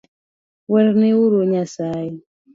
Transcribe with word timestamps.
Werne 0.71 1.09
uru 1.23 1.39
nyasae 1.51 2.11